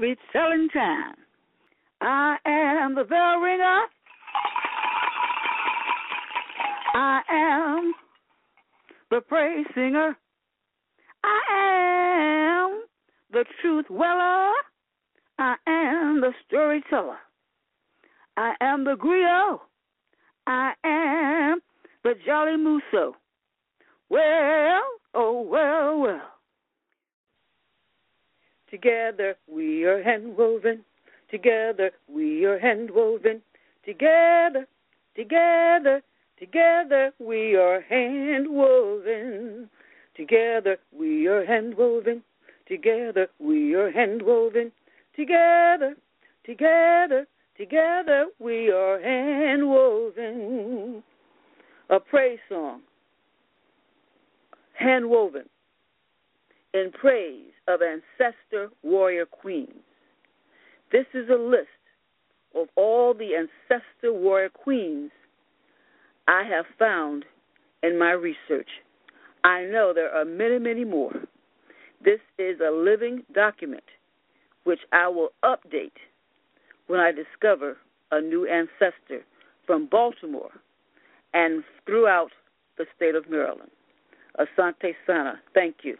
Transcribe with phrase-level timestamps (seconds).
[0.00, 1.14] storytelling time.
[2.00, 3.80] I am the bell ringer.
[6.94, 7.92] I am
[9.10, 10.16] the praise singer.
[11.22, 12.82] I am
[13.30, 14.52] the truth weller.
[15.38, 17.18] I am the storyteller.
[18.38, 19.58] I am the griot.
[20.46, 21.60] I am
[22.04, 23.16] the jolly muso.
[24.08, 24.82] Well,
[25.14, 26.29] oh, well, well.
[28.70, 30.84] Together we are hand woven.
[31.30, 33.42] Together we are hand woven.
[33.84, 34.66] Together,
[35.16, 36.02] together,
[36.38, 39.68] together we are hand woven.
[40.16, 42.22] Together we are hand woven.
[42.68, 44.70] Together we are hand woven.
[45.16, 45.96] Together,
[46.44, 51.02] together, together we are hand woven.
[51.90, 52.82] A praise song.
[54.74, 55.46] Hand woven
[56.72, 59.82] in praise of ancestor warrior queens.
[60.92, 61.68] This is a list
[62.54, 65.10] of all the ancestor warrior queens
[66.26, 67.24] I have found
[67.82, 68.68] in my research.
[69.44, 71.14] I know there are many, many more.
[72.04, 73.84] This is a living document
[74.64, 75.96] which I will update
[76.86, 77.76] when I discover
[78.10, 79.24] a new ancestor
[79.66, 80.50] from Baltimore
[81.32, 82.32] and throughout
[82.76, 83.70] the state of Maryland.
[84.38, 85.96] Asante Sana, thank you.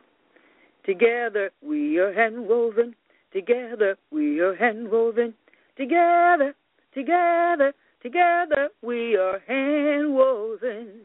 [0.85, 2.95] Together we are hand woven.
[3.33, 5.35] Together we are hand woven.
[5.77, 6.55] Together,
[6.95, 7.73] together,
[8.03, 11.01] together we are hand woven.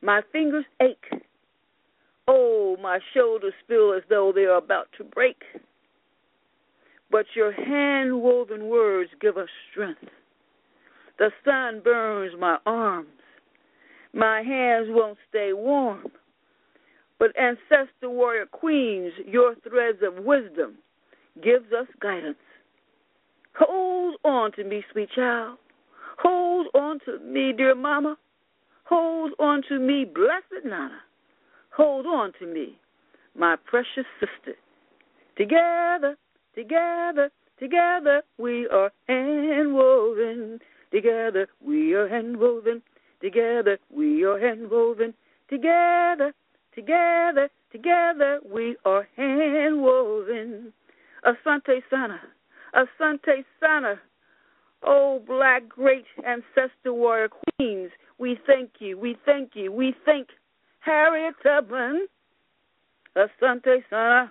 [0.00, 1.22] My fingers ache.
[2.26, 5.42] Oh, my shoulders feel as though they are about to break.
[7.10, 10.04] But your hand woven words give us strength.
[11.18, 13.08] The sun burns my arms.
[14.12, 16.10] My hands won't stay warm.
[17.18, 20.78] But ancestor warrior queens, your threads of wisdom
[21.42, 22.36] gives us guidance.
[23.58, 25.58] Hold on to me, sweet child.
[26.18, 28.16] Hold on to me, dear mama.
[28.84, 31.00] Hold on to me, blessed Nana.
[31.76, 32.78] Hold on to me,
[33.36, 34.56] my precious sister.
[35.36, 36.16] Together,
[36.54, 40.60] together, together we are hand woven.
[40.92, 42.82] Together we are hand woven.
[43.20, 45.14] Together we are hand woven.
[45.48, 46.32] Together
[46.78, 50.72] Together, together we are hand woven.
[51.26, 52.20] Asante Sana,
[52.72, 54.00] Asante Sana.
[54.84, 60.28] Oh, black great ancestor warrior queens, we thank you, we thank you, we thank
[60.78, 62.06] Harriet Tubman.
[63.16, 64.30] Asante Sana.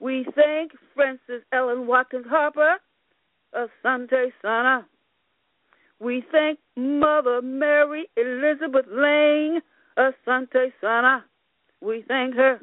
[0.00, 2.74] We thank Frances Ellen Watkins Harper.
[3.54, 4.86] Asante Sana.
[6.00, 9.62] We thank Mother Mary Elizabeth Lange.
[9.98, 11.24] Asante Sana.
[11.80, 12.60] We thank her.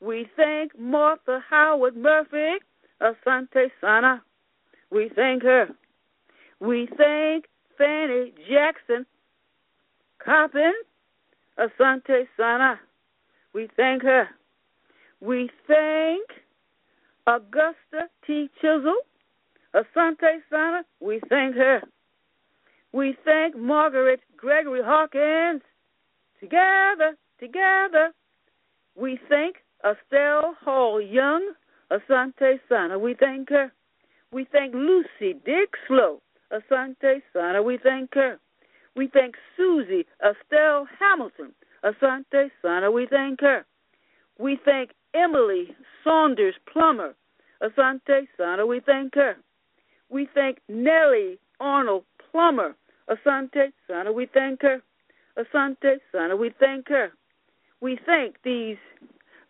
[0.00, 2.58] We thank Martha Howard Murphy.
[3.00, 4.22] Asante Sana.
[4.90, 5.68] We thank her.
[6.60, 7.46] We thank
[7.76, 9.04] Fanny Jackson
[10.24, 10.72] Coppin.
[11.58, 12.78] Asante Sana.
[13.52, 14.28] We thank her.
[15.20, 16.28] We thank
[17.26, 18.48] Augusta T.
[18.62, 18.94] Chissell.
[19.74, 20.84] Asante Sana.
[21.00, 21.82] We thank her.
[22.92, 25.62] We thank Margaret Gregory Hawkins.
[26.42, 28.10] Together, together,
[28.96, 31.52] we thank Estelle Hall Young,
[31.92, 32.98] Asante Sana.
[32.98, 33.70] We thank her.
[34.32, 36.20] We thank Lucy Diggs Slowe,
[36.52, 37.62] Asante Sana.
[37.62, 38.40] We thank her.
[38.96, 41.52] We thank Susie Estelle Hamilton,
[41.84, 42.90] Asante Sana.
[42.90, 43.64] We thank her.
[44.40, 47.14] We thank Emily Saunders Plummer,
[47.62, 48.66] Asante Sana.
[48.66, 49.36] We thank her.
[50.10, 52.74] We thank Nellie Arnold Plummer,
[53.08, 54.10] Asante Sana.
[54.10, 54.82] We thank her.
[55.38, 56.36] Asante Sana.
[56.36, 57.12] We thank her.
[57.80, 58.76] We thank these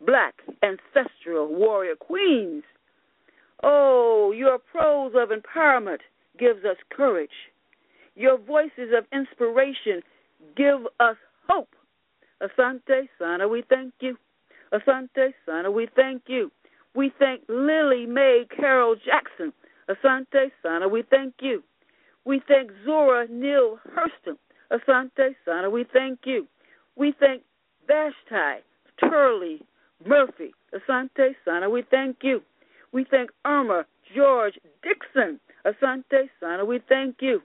[0.05, 2.65] black ancestral warrior queens.
[3.63, 6.01] Oh, your prose of empowerment
[6.39, 7.31] gives us courage.
[8.15, 10.03] Your voices of inspiration
[10.57, 11.17] give us
[11.49, 11.71] hope.
[12.43, 14.17] Asante Sana, we thank you.
[14.73, 16.51] Asante Sana, we thank you.
[16.95, 19.53] We thank Lillie Mae Carroll Jackson.
[19.89, 21.63] Asante Sana, we thank you.
[22.25, 24.37] We thank Zora Neale Hurston.
[24.73, 26.47] Asante Sana, we thank you.
[26.97, 27.43] We thank
[27.87, 28.63] Vashti,
[28.99, 29.61] Turley,
[30.07, 32.43] Murphy, Asante Sana, we thank you.
[32.93, 33.85] We thank Irma,
[34.15, 37.43] George, Dixon, Asante Sana, we thank you.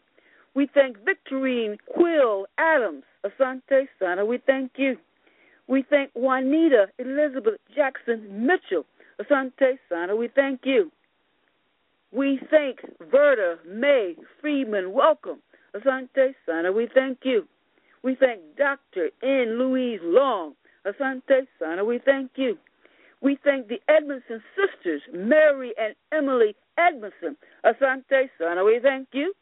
[0.56, 4.98] We thank Victorine Quille Adams, Asante Sana, we thank you.
[5.68, 8.86] We thank Juanita Elizabeth Jackson Mitchell,
[9.22, 10.92] Asante Sana, we thank you.
[12.12, 12.80] We thank
[13.12, 15.40] Verda Mae Freeman, welcome.
[15.78, 17.46] Asante Sana, we thank you.
[18.04, 19.10] We thank Dr.
[19.22, 19.60] N.
[19.60, 20.54] Louise Young.
[20.86, 22.58] Asante Sana, we thank you.
[23.22, 27.36] We thank the Edmondson sisters, Mary and Emily Edmondson.
[27.66, 29.34] Asante Sana, we thank you.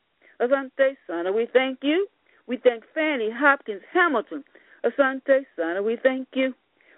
[0.42, 2.08] Asante Sana, we thank you.
[2.48, 4.44] We thank Fanny Hopkins Hamilton.
[4.84, 6.54] Asante Sana, we thank you.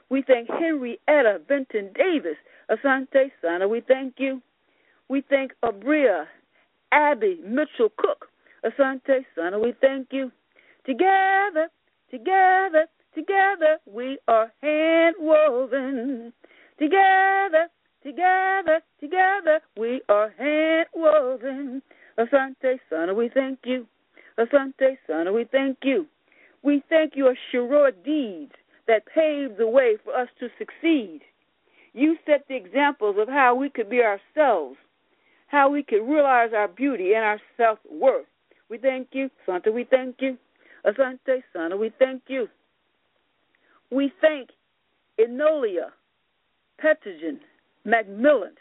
[0.09, 2.37] We thank Henrietta Vinton Davis.
[2.69, 4.41] Asante Sana, we thank you.
[5.09, 6.25] We thank Abria
[6.91, 8.29] Abbie Mitchell Cook.
[8.63, 10.31] Asante Sana, we thank you.
[10.85, 11.69] Together,
[12.09, 16.33] together, together, we are hand woven.
[16.79, 17.67] Together,
[18.03, 21.81] together, together, we are hand woven.
[22.17, 23.85] Asante Sana, we thank you.
[24.39, 26.07] Asante Sana, we thank you.
[26.63, 28.53] We thank your heroic deeds
[28.87, 31.21] that paved the way for us to succeed.
[31.93, 34.77] You set the examples of how we could be ourselves,
[35.47, 38.25] how we could realize our beauty and our self worth.
[38.69, 39.71] We thank you, Santa.
[39.71, 40.37] We thank you.
[40.85, 42.47] Asante Sana, we thank you.
[43.91, 44.49] We thank
[45.19, 45.91] Enolia
[46.81, 47.39] Pettigen
[47.85, 48.53] McMillan.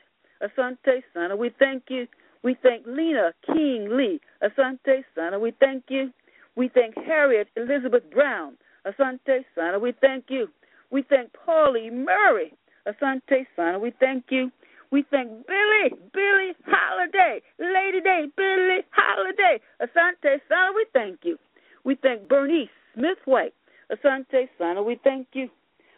[0.42, 2.06] Asante Sana, we thank you.
[2.42, 4.20] We thank Lena King Lee.
[4.42, 6.12] Asante Sana, we thank you.
[6.56, 8.56] We thank Harriet Elizabeth Brown.
[8.86, 10.48] Asante Sana, we thank you.
[10.90, 12.52] We thank Pauli Murray.
[12.86, 14.50] Asante Sana, we thank you.
[14.90, 19.60] We thank Billie, Billie Holiday, Lady Day, Billie Holiday.
[19.80, 21.38] Asante Sana, we thank you.
[21.84, 23.54] We thank Bernice Smith White.
[23.90, 25.48] Asante Sana, we thank you.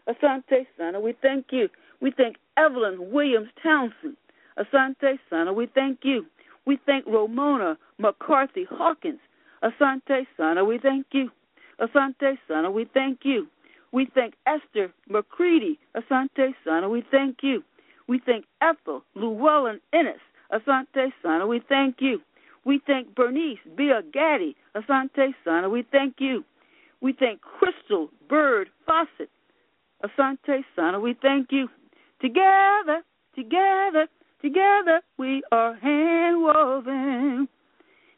[0.08, 1.68] Asante Sana, we thank you.
[2.00, 4.16] We thank Evelyn Williams Townsend.
[4.58, 6.26] Asante Sana, we thank you.
[6.66, 9.20] We thank Ramona McCarthy Hawkins.
[9.62, 11.30] Asante Sana, we thank you.
[11.80, 13.46] Asante Sana, we thank you.
[13.92, 15.78] We thank Esther McCready.
[15.96, 17.62] Asante Sana, we thank you.
[18.08, 20.20] We thank Ethel Llewellyn Ennis.
[20.52, 22.20] Asante Sana, we thank you.
[22.64, 24.56] We thank Bernice Bea Gaddy.
[24.74, 26.42] Asante Sana, we thank you.
[27.00, 29.28] We thank Crystal Bird Fauset.
[30.02, 31.68] Asante Sana, we thank you.
[32.20, 33.02] Together,
[33.34, 34.08] together,
[34.42, 37.48] together, we are hand woven.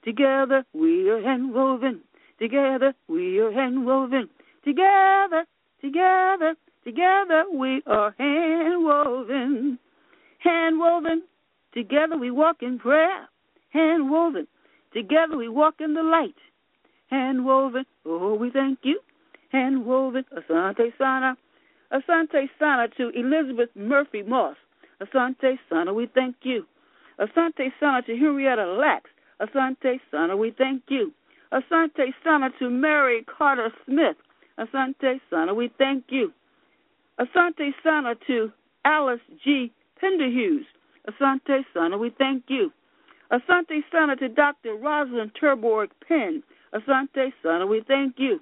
[0.04, 2.00] Together, we are hand woven.
[2.38, 4.28] Together, we are hand woven.
[4.64, 5.44] Together,
[5.82, 6.54] together,
[6.84, 9.78] together, we are hand woven.
[10.38, 11.22] Hand woven.
[11.74, 13.28] Together, we walk in prayer.
[13.70, 14.46] Hand woven.
[14.92, 16.34] Together, we walk in the light.
[17.10, 17.84] Hand woven.
[18.04, 19.00] Oh, we thank you.
[19.52, 20.24] Hand woven.
[20.36, 21.36] Asante Sana.
[21.92, 24.56] Asante Sana to Elizabeth Murphy Moss.
[25.00, 26.64] Asante Sana, we thank you.
[27.18, 29.10] Asante Sana to Henrietta Lacks.
[29.40, 31.12] Asante Sana, we thank you.
[31.52, 34.16] Asante Sana to Mary Carter Smith.
[34.58, 36.32] Asante Sana, we thank you.
[37.18, 38.52] Asante Sana to
[38.84, 39.72] Alice G.
[40.00, 40.64] Pinderhughes.
[41.08, 42.72] Asante Sana, we thank you.
[43.30, 44.76] Asante Sana to Dr.
[44.76, 46.42] Rosalyn Terborg Penn.
[46.74, 48.40] Asante Sana, we thank you.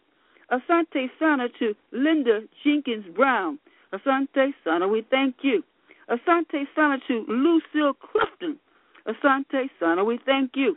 [0.51, 3.59] Asante Sana to Linda Jenkins Brown.
[3.93, 5.63] Asante Sana, we thank you.
[6.09, 8.59] Asante Sana to Lucille Clifton.
[9.07, 10.77] Asante Sana, we thank you.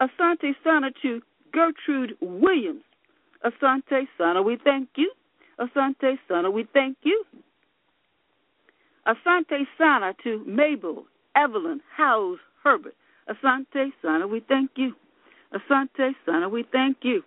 [0.00, 1.20] Asante Sana to
[1.52, 2.82] Gertrude Williams.
[3.44, 5.10] Asante Sana, we thank you.
[5.58, 7.24] Asante Sana, we thank you.
[9.06, 11.04] Asante Sana to Mabel
[11.34, 12.94] Evelyn Howes Herbert.
[13.28, 14.94] Asante Sana, we thank you.
[15.54, 17.22] Asante Sana, we thank you.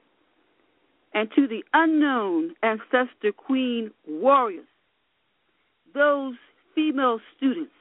[1.14, 4.68] And to the unknown ancestor queen warriors,
[5.94, 6.36] those
[6.76, 7.72] female students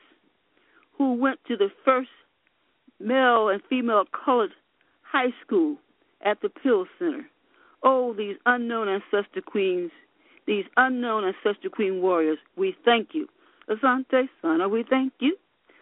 [0.96, 2.08] who went to the first
[3.00, 4.50] male and female colored
[5.02, 5.76] high school
[6.24, 7.26] at the Peale Center.
[7.82, 9.90] Oh, these unknown ancestor queens,
[10.48, 13.28] these unknown ancestor queen warriors, we thank you.
[13.68, 15.36] Asante Sana, we thank you.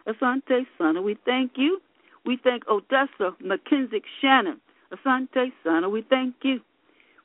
[0.09, 1.81] Asante Sana, we thank you.
[2.27, 4.61] We thank Odessa McKenzie Shannon.
[4.93, 6.61] Asante Sana, we thank you.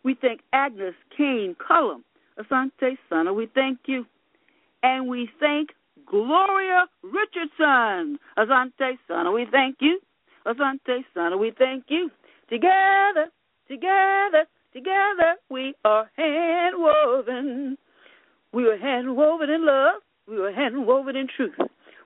[0.04, 2.04] We thank Agnes Kane Callum.
[2.40, 4.06] Asante Sana, we thank you.
[4.84, 5.70] And we thank
[6.06, 8.20] Gloria Richardson.
[8.38, 10.00] Asante Sana, we thank you.
[10.46, 12.12] Asante Sana, we thank you.
[12.50, 13.32] Together,
[13.68, 17.78] together, together, we are hand woven.
[18.54, 20.02] We were hand woven in love.
[20.28, 21.56] We were hand woven in truth.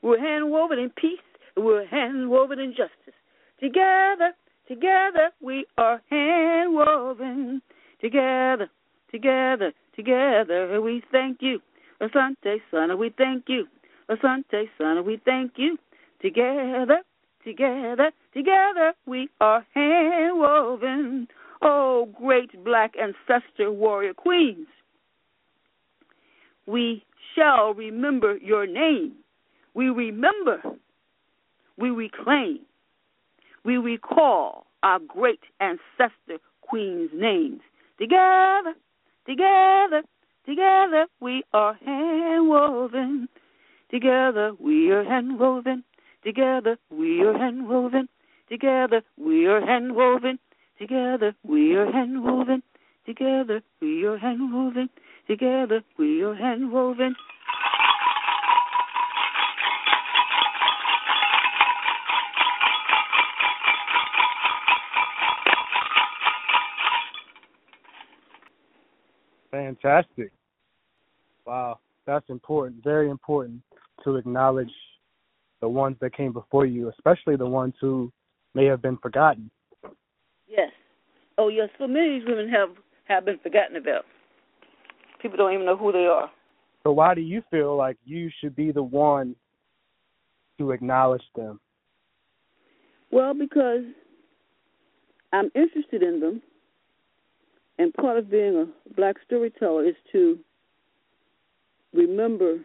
[0.02, 1.20] We were hand woven in peace.
[1.56, 3.16] We were hand woven in justice.
[3.60, 4.34] Together,
[4.68, 7.62] together, we are hand woven.
[8.02, 8.70] Together,
[9.12, 11.60] together, together, we thank you.
[12.02, 13.66] Asante Sana, we thank you.
[14.10, 15.78] Asante Sana, we thank you.
[16.22, 17.02] Together,
[17.44, 21.28] together, together, we are hand woven.
[21.62, 24.68] Oh, great black ancestor warrior queens.
[26.68, 27.04] We
[27.36, 29.14] shall remember your name.
[29.74, 30.62] We remember.
[31.78, 32.60] We reclaim.
[33.64, 37.62] We recall our great ancestor queens' names.
[38.00, 38.74] Together,
[39.28, 40.04] together,
[40.46, 43.28] together, we are hand woven.
[43.90, 45.84] Together we are hand woven.
[46.24, 48.10] Together we are hand woven.
[48.50, 50.40] Together we are hand woven.
[50.78, 52.62] Together we are hand woven.
[53.06, 54.90] Together we are hand woven.
[55.28, 57.16] Together we are hand woven.
[69.52, 70.32] Fantastic.
[71.46, 73.62] Wow, that's important, very important
[74.04, 74.72] to acknowledge
[75.62, 78.12] the ones that came before you, especially the ones who
[78.54, 79.50] may have been forgotten.
[81.50, 81.62] Yes.
[81.62, 81.70] Oh, yes.
[81.78, 82.70] So many of these women have
[83.06, 84.06] have been forgotten about.
[85.22, 86.30] People don't even know who they are.
[86.84, 89.36] So why do you feel like you should be the one
[90.60, 91.60] to acknowledge them?
[93.12, 93.84] Well, because
[95.34, 96.42] I'm interested in them,
[97.80, 100.40] and part of being a black storyteller is to
[101.94, 102.58] remember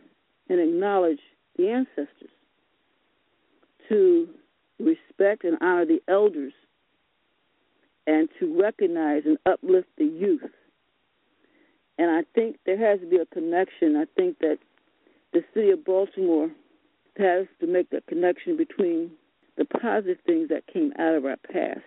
[0.49, 1.21] and acknowledge
[1.57, 2.31] the ancestors,
[3.89, 4.29] to
[4.79, 6.53] respect and honor the elders,
[8.11, 10.51] and to recognize and uplift the youth.
[11.97, 13.95] And I think there has to be a connection.
[13.95, 14.59] I think that
[15.33, 16.51] the city of Baltimore
[17.19, 19.13] has to make that connection between
[19.57, 21.85] the positive things that came out of our past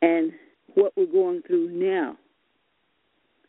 [0.00, 0.32] and
[0.74, 2.16] what we're going through now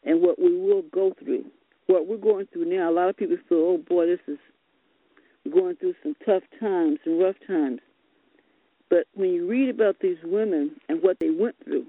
[0.03, 1.46] and what we will go through.
[1.86, 4.39] What we're going through now, a lot of people feel, oh boy, this is
[5.53, 7.82] going through some tough times, some rough times.
[8.94, 11.88] But when you read about these women and what they went through,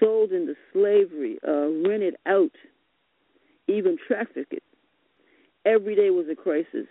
[0.00, 2.52] sold into slavery, uh, rented out,
[3.68, 4.54] even trafficked,
[5.66, 6.86] every day was a crisis.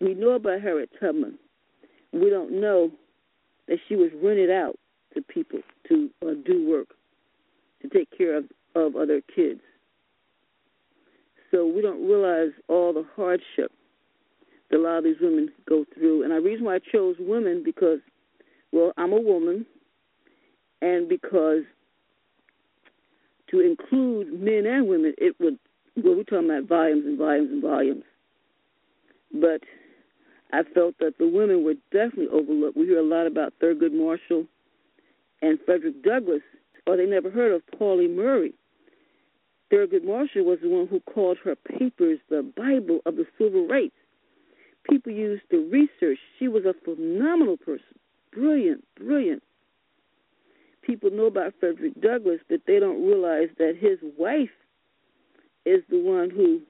[0.00, 1.40] We know about Harriet Tubman.
[2.12, 2.92] We don't know
[3.66, 4.78] that she was rented out
[5.14, 5.58] to people
[5.88, 6.90] to uh, do work,
[7.82, 8.44] to take care of,
[8.76, 9.60] of other kids.
[11.50, 13.72] So we don't realize all the hardship
[14.72, 16.22] that a lot of these women go through.
[16.24, 18.00] And the reason why I chose women because,
[18.72, 19.66] well, I'm a woman,
[20.80, 21.62] and because
[23.50, 25.58] to include men and women, it would,
[25.96, 28.04] well, we're talking about volumes and volumes and volumes.
[29.32, 29.60] But
[30.52, 32.76] I felt that the women were definitely overlooked.
[32.76, 34.46] We hear a lot about Thurgood Marshall
[35.42, 36.42] and Frederick Douglass,
[36.86, 38.54] or they never heard of Pauli Murray.
[39.70, 43.94] Thurgood Marshall was the one who called her papers the Bible of the civil rights.
[44.88, 46.18] People used to research.
[46.38, 47.98] She was a phenomenal person,
[48.32, 49.42] brilliant, brilliant.
[50.82, 54.50] People know about Frederick Douglass, but they don't realize that his wife
[55.64, 56.60] is the one who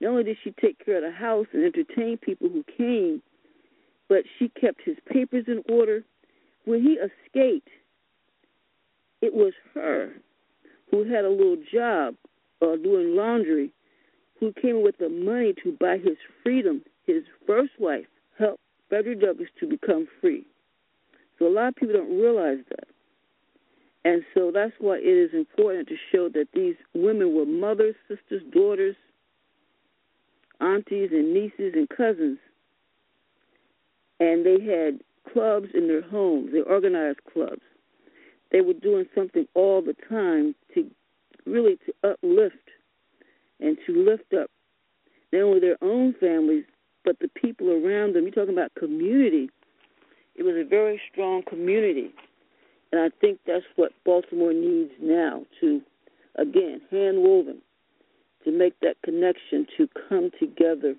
[0.00, 3.22] not only did she take care of the house and entertain people who came,
[4.08, 6.02] but she kept his papers in order.
[6.64, 7.68] When he escaped,
[9.22, 10.12] it was her
[10.90, 12.16] who had a little job
[12.60, 13.72] uh, doing laundry
[14.40, 16.82] who came with the money to buy his freedom.
[17.14, 18.06] His first wife
[18.38, 20.46] helped Frederick Douglass to become free.
[21.38, 22.88] So a lot of people don't realize that.
[24.04, 28.42] And so that's why it is important to show that these women were mothers, sisters,
[28.52, 28.96] daughters,
[30.60, 32.38] aunties, and nieces and cousins.
[34.18, 35.00] And they had
[35.32, 37.62] clubs in their homes, they organized clubs
[38.50, 40.90] they were doing something all the time to
[41.46, 42.56] really to uplift
[43.60, 44.50] and to lift up
[45.32, 46.64] not only their own families
[48.30, 49.50] You're talking about community.
[50.36, 52.10] It was a very strong community.
[52.92, 55.80] And I think that's what Baltimore needs now to,
[56.36, 57.60] again, hand woven,
[58.44, 60.94] to make that connection, to come together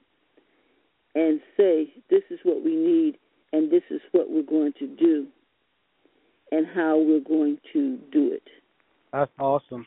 [1.16, 3.18] and say, this is what we need
[3.54, 5.28] and this is what we're going to do
[6.52, 8.44] and how we're going to do it.
[9.14, 9.86] That's awesome.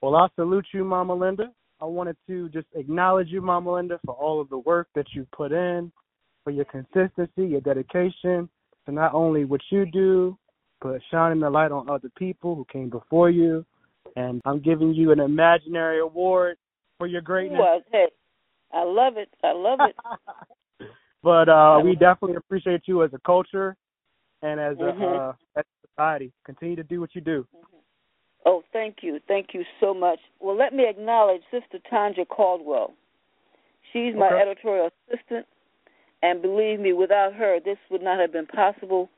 [0.00, 1.52] Well, I salute you, Mama Linda.
[1.80, 5.26] I wanted to just acknowledge you, Mama Linda, for all of the work that you
[5.32, 5.92] put in,
[6.48, 8.48] for your consistency, your dedication
[8.86, 10.38] to not only what you do,
[10.80, 13.66] but shining the light on other people who came before you.
[14.16, 16.56] And I'm giving you an imaginary award
[16.96, 17.60] for your greatness.
[17.60, 18.06] Well, hey,
[18.72, 19.28] I love it.
[19.44, 20.88] I love it.
[21.22, 23.76] but uh, we definitely appreciate you as a culture
[24.40, 25.02] and as mm-hmm.
[25.02, 26.32] a, uh, as society.
[26.46, 27.46] Continue to do what you do.
[27.54, 27.76] Mm-hmm.
[28.46, 29.20] Oh, thank you.
[29.28, 30.20] Thank you so much.
[30.40, 32.94] Well, let me acknowledge Sister Tanya Caldwell.
[33.92, 34.40] She's my okay.
[34.40, 35.46] editorial assistant,
[36.22, 39.08] and believe me, without her, this would not have been possible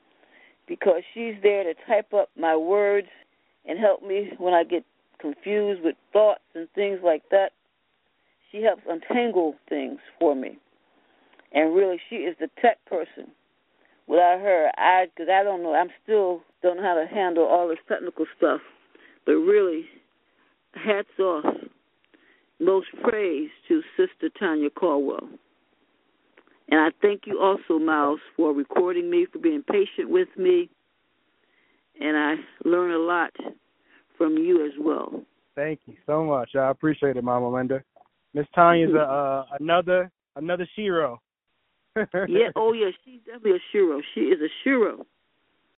[0.69, 3.09] because she's there to type up my words
[3.67, 4.85] and help me when I get
[5.19, 7.51] confused with thoughts and things like that.
[8.51, 10.59] She helps untangle things for me.
[11.53, 13.33] And really, she is the tech person
[14.07, 17.69] without her, I because I don't know, I'm still don't know how to handle all
[17.69, 18.61] this technical stuff.
[19.25, 19.85] But really,
[20.75, 21.45] hats off
[22.59, 25.29] Most praise to Sister Tanya Caldwell.
[26.71, 30.71] And I thank you also, Miles, for recording me, for being patient with me.
[32.01, 32.35] And I
[32.65, 33.33] learn a lot
[34.17, 35.23] from you as well.
[35.57, 36.51] Thank you so much.
[36.55, 37.83] I appreciate it, Mama Linda.
[38.35, 41.19] Miss Tanya's a, uh, another another shero.
[41.97, 42.51] yeah.
[42.55, 42.91] Oh, yeah.
[43.05, 44.01] She's definitely a shero.
[44.15, 45.05] She is a shero.